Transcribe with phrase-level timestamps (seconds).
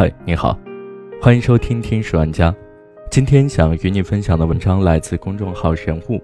[0.00, 0.58] 嗨，你好，
[1.20, 2.50] 欢迎收听《天使玩家》。
[3.10, 6.18] 今天想与你分享的文章来自公众号“神物”。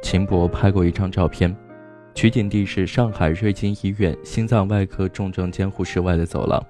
[0.00, 1.52] 秦博拍过一张照片，
[2.14, 6.64] 取景地是上海瑞金医院心脏外科重症监护室外的走廊。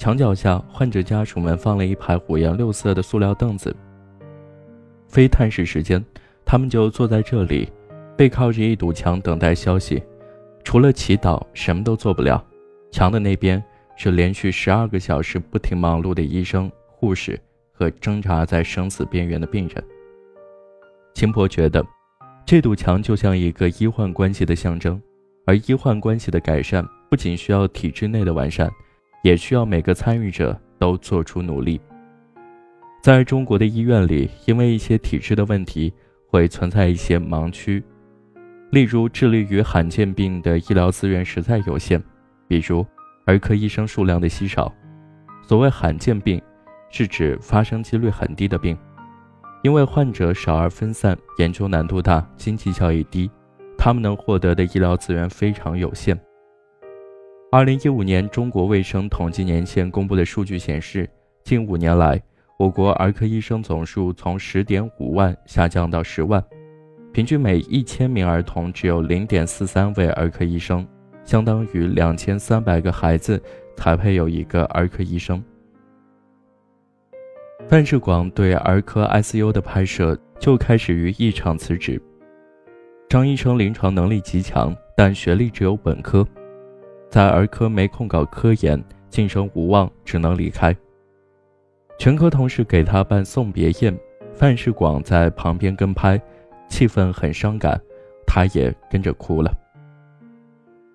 [0.00, 3.72] 墙角下，患者家属们放了一排五颜六色的塑料凳子。
[5.06, 6.04] 非探视时间，
[6.44, 7.70] 他们就坐在这里。
[8.20, 10.02] 背靠着一堵墙等待消息，
[10.62, 12.44] 除了祈祷什么都做不了。
[12.90, 13.64] 墙的那边
[13.96, 17.40] 是连续十二个小时不停忙碌的医生、护士
[17.72, 19.82] 和挣扎在生死边缘的病人。
[21.14, 21.82] 秦婆觉得，
[22.44, 25.00] 这堵墙就像一个医患关系的象征，
[25.46, 28.70] 而医患关系的改善不仅需要体制内的完善，
[29.24, 31.80] 也需要每个参与者都做出努力。
[33.02, 35.90] 在中国的医院里，因为一些体制的问题，
[36.26, 37.82] 会存在一些盲区。
[38.70, 42.00] 例如，致力于罕见病的医疗资源实在有限，
[42.46, 42.86] 比如
[43.26, 44.72] 儿科医生数量的稀少。
[45.42, 46.40] 所谓罕见病，
[46.88, 48.78] 是指发生几率很低的病，
[49.64, 53.28] 因为患者少而分散，研究难度大，经济效益低，
[53.76, 56.16] 他们能获得的医疗资源非常有限。
[57.50, 61.10] 二零一五年中国卫生统计年鉴公布的数据显示，
[61.42, 62.22] 近五年来，
[62.56, 66.40] 我国儿科医生总数从十点五万下降到十万。
[67.12, 70.86] 平均每一千名儿童只有零点四三位儿科医生，
[71.24, 73.42] 相当于两千三百个孩子
[73.76, 75.42] 才配有一个儿科医生。
[77.68, 82.00] 范世广对儿科 ICU 的拍摄就开始于一场辞职。
[83.08, 86.24] 张医生临床能力极强，但学历只有本科，
[87.08, 90.74] 在儿科没空搞科研，晋升无望，只能离开。
[91.98, 93.98] 全科同事给他办送别宴，
[94.32, 96.20] 范世广在旁边跟拍。
[96.70, 97.78] 气氛很伤感，
[98.26, 99.52] 他也跟着哭了。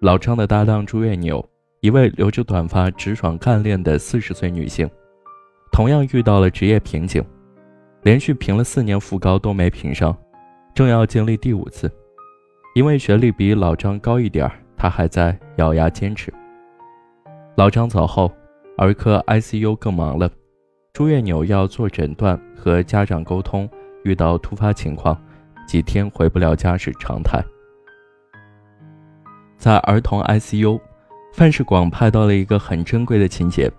[0.01, 1.47] 老张的搭档朱月扭，
[1.81, 4.89] 一位留着短发、直爽干练的四十岁女性，
[5.71, 7.23] 同样遇到了职业瓶颈，
[8.01, 10.15] 连续评了四年副高都没评上，
[10.73, 11.91] 正要经历第五次。
[12.73, 16.33] 因为学历比老张高一点她还在咬牙坚持。
[17.55, 18.31] 老张走后，
[18.77, 20.29] 儿科 ICU 更忙了，
[20.93, 23.69] 朱月扭要做诊断和家长沟通，
[24.03, 25.17] 遇到突发情况。
[25.65, 27.43] 几天回不了家是常态。
[29.57, 30.79] 在儿童 ICU，
[31.33, 33.71] 范世广拍到了一个很珍贵的情节：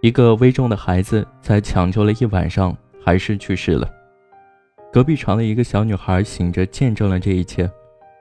[0.00, 3.90] 一个危重的孩子在抢救了一晚上，还是去世了。
[4.92, 7.68] 隔壁床的一个小女孩醒着，见证了这一切，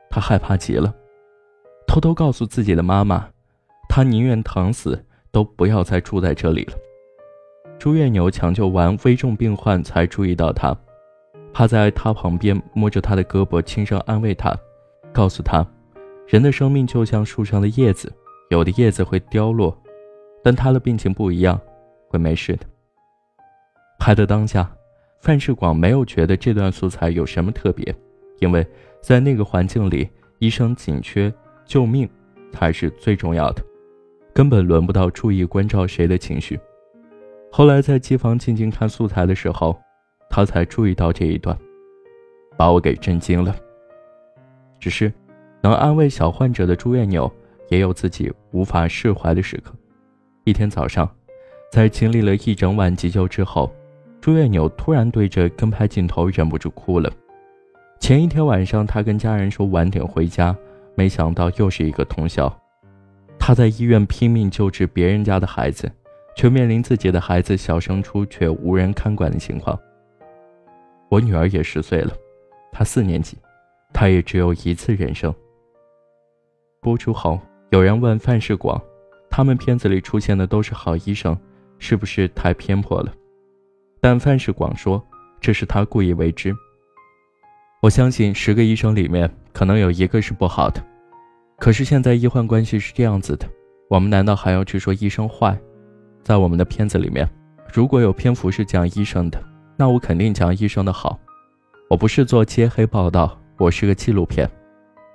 [0.09, 0.93] 她害怕极了，
[1.85, 3.27] 偷偷告诉自己的妈妈，
[3.89, 6.73] 她宁愿疼死，都不要再住在这里了。
[7.77, 10.75] 朱月牛抢救完危重病患，才注意到她。
[11.53, 14.57] 趴在他旁边，摸着他的胳膊，轻声安慰他，
[15.11, 15.65] 告诉他
[16.25, 18.11] ：“人的生命就像树上的叶子，
[18.49, 19.77] 有的叶子会凋落，
[20.41, 21.59] 但他的病情不一样，
[22.07, 22.65] 会没事的。”
[23.99, 24.71] 拍的当下，
[25.19, 27.93] 范世广没有觉得这段素材有什么特别，
[28.39, 28.65] 因为
[29.01, 31.31] 在那个环境里，医生紧缺，
[31.65, 32.09] 救命
[32.53, 33.61] 才是最重要的，
[34.33, 36.57] 根本轮不到注意关照谁的情绪。
[37.51, 39.77] 后来在机房静静看素材的时候。
[40.31, 41.55] 他才注意到这一段，
[42.57, 43.53] 把我给震惊了。
[44.79, 45.11] 只是，
[45.61, 47.29] 能安慰小患者的朱月扭
[47.69, 49.73] 也有自己无法释怀的时刻。
[50.45, 51.07] 一天早上，
[51.71, 53.71] 在经历了一整晚急救之后，
[54.21, 57.11] 朱月扭突然对着跟拍镜头忍不住哭了。
[57.99, 60.55] 前一天晚上，他跟家人说晚点回家，
[60.95, 62.51] 没想到又是一个通宵。
[63.37, 65.91] 他在医院拼命救治别人家的孩子，
[66.35, 69.77] 却面临自己的孩子小升初却无人看管的情况。
[71.11, 72.13] 我女儿也十岁了，
[72.71, 73.37] 她四年级，
[73.93, 75.35] 她也只有一次人生。
[76.79, 77.37] 播出后，
[77.71, 78.81] 有人问范世广
[79.29, 81.37] ：“他们片子里出现的都是好医生，
[81.79, 83.13] 是不是太偏颇了？”
[83.99, 85.05] 但范世广说
[85.41, 86.55] ：“这是他故意为之。”
[87.83, 90.81] 我相信十个医生里面可能有一个是不好的，
[91.57, 93.45] 可是现在医患关系是这样子的，
[93.89, 95.59] 我们难道还要去说医生坏？
[96.23, 97.29] 在我们的片子里面，
[97.73, 99.50] 如果有篇幅是讲医生的。
[99.81, 101.19] 那我肯定讲医生的好，
[101.89, 104.47] 我不是做揭黑报道，我是个纪录片。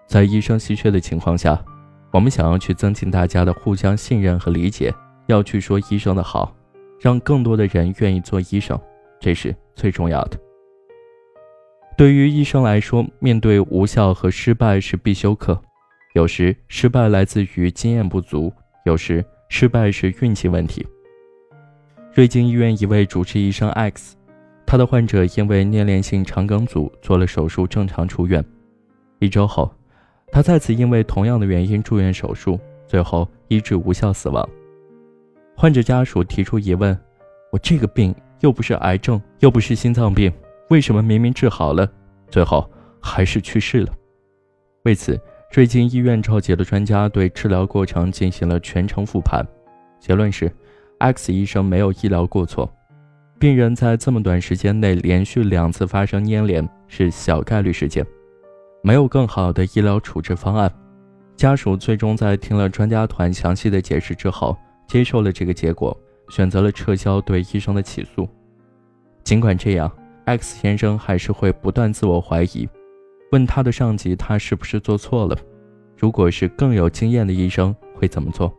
[0.08, 1.64] 在医生稀缺的情况下，
[2.12, 4.92] 我们想要去增进大家的互相信任和理解，
[5.28, 6.52] 要去说医生的好，
[7.00, 8.76] 让更多的人愿意做医生，
[9.20, 10.36] 这是最重要的。
[11.96, 15.56] 对于医生来说，面对无效和失败是必修课。
[16.16, 18.52] 有时失败来自于经验不足，
[18.84, 20.84] 有时失败是运气问题。
[22.12, 24.16] 瑞金医院一位主治医生 X。
[24.66, 28.44] 他的患者因为粘连性肠梗阻做了手术，正常出院。
[29.20, 29.72] 一周后，
[30.32, 34.46] 他再次因为同样的原因住院手术，最后医治无效死亡。
[35.56, 36.98] 患者家属提出疑问
[37.52, 40.32] ：“我这个病又不是癌症，又不是心脏病，
[40.68, 41.88] 为什么明明治好了，
[42.28, 42.68] 最后
[43.00, 43.94] 还是去世了？”
[44.82, 45.18] 为此，
[45.50, 49.46] 最近医院召集了专家对治疗过程进行了全程复盘，
[50.00, 50.52] 结论是
[50.98, 52.70] ：X 医生没有医疗过错，
[53.38, 58.04] 病人在这么短时间内连续两次发生粘连是小概率事件，
[58.82, 60.72] 没有更好的医疗处置方案。
[61.36, 64.56] 家属最终在听了专家团详细的解释之后。
[64.88, 65.94] 接受了这个结果，
[66.28, 68.28] 选择了撤销对医生的起诉。
[69.24, 69.90] 尽管这样
[70.26, 72.68] ，X 先生还是会不断自我怀疑，
[73.32, 75.36] 问他的上级他是不是做错了。
[75.96, 78.56] 如果是更有经验的医生会怎么做？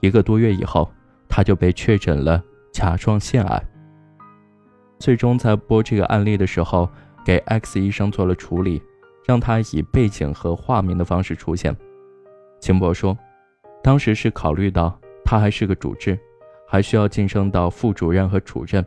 [0.00, 0.90] 一个多月以后，
[1.28, 2.42] 他就被确诊了
[2.72, 3.62] 甲状腺癌。
[5.00, 6.88] 最终在播这个案例的时候，
[7.24, 8.80] 给 X 医生做了处理，
[9.26, 11.76] 让他以背景和化名的方式出现。
[12.60, 13.18] 秦博说，
[13.82, 14.96] 当时是考虑到。
[15.22, 16.18] 他还是个主治，
[16.66, 18.84] 还需要晋升到副主任和主任。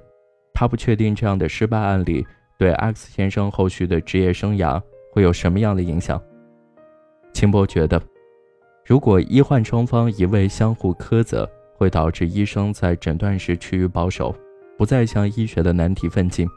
[0.54, 2.25] 他不确定这样的失败案例
[2.57, 4.81] 对 X 先生后续的职业生涯
[5.13, 6.21] 会有什么样的影响。
[7.31, 8.01] 秦博觉得，
[8.86, 14.36] 如果医患双方一味相互苛责，会导致医生在诊断时趋于保守，
[14.77, 16.47] 不再向医学的难题奋进，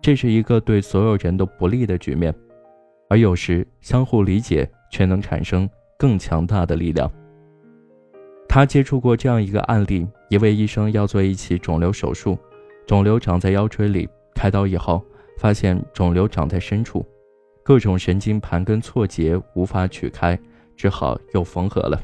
[0.00, 2.34] 这是一个对所有人都不利的局面。
[3.08, 5.68] 而有时相互理解却能产生
[5.98, 7.10] 更强大的力量。
[8.48, 12.38] 他接触过这样一个案例：一位医生要做一起肿瘤手术，
[12.86, 15.04] 肿瘤长在腰椎里，开刀以后
[15.38, 17.04] 发现肿瘤长在深处，
[17.64, 20.38] 各种神经盘根错节，无法取开，
[20.76, 22.00] 只好又缝合了。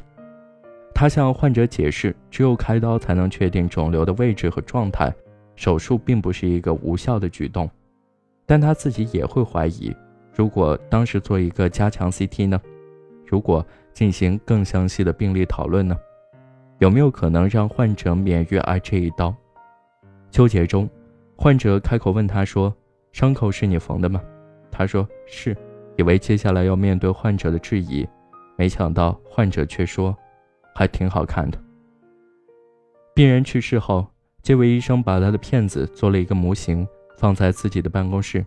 [0.93, 5.13] 他向患者解释，只有开刀才能确定肿瘤的位置和状态，
[5.57, 7.69] 手术并不是一个无效的举动。
[8.45, 9.93] 但他自己也会怀疑，
[10.33, 12.61] 如果当时做一个加强 CT 呢？
[13.25, 15.97] 如果进行更详细的病例讨论呢？
[16.79, 19.35] 有没有可能让患者免于挨这一刀？
[20.29, 20.89] 纠结中，
[21.35, 22.73] 患者开口问他说
[23.11, 24.21] ：“伤口是你缝的吗？”
[24.71, 25.57] 他说：“是。”
[25.97, 28.07] 以为接下来要面对患者的质疑，
[28.55, 30.15] 没想到患者却说
[30.75, 31.57] ：“还挺好看的。”
[33.15, 34.05] 病人去世后，
[34.43, 36.87] 这位医生把他的片子做了一个模型，
[37.17, 38.45] 放在自己的办公室。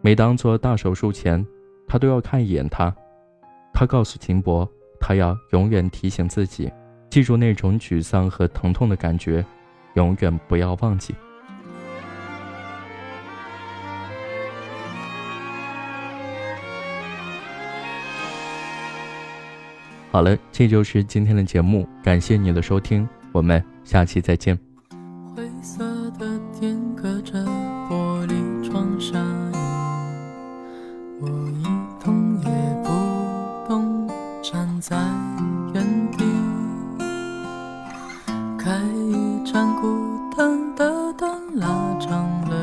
[0.00, 1.44] 每当做大手术前，
[1.88, 2.94] 他都要看一眼他。
[3.74, 4.68] 他告诉秦博，
[5.00, 6.72] 他要永远提醒自己。
[7.10, 9.44] 记住那种沮丧和疼痛的感觉，
[9.94, 11.14] 永远不要忘记。
[20.12, 24.65] 好了，这就是今天的节目，感谢你的收听，我们下期再见。
[38.66, 39.86] 开一盏孤
[40.36, 41.68] 单的灯，拉
[42.00, 42.10] 长
[42.50, 42.55] 了